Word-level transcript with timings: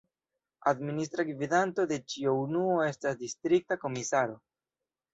Administra 0.71 1.25
gvidanto 1.27 1.87
de 1.93 2.01
ĉiu 2.15 2.35
unuo 2.49 2.83
estas 2.89 3.23
distrikta 3.23 3.81
komisaro. 3.89 4.45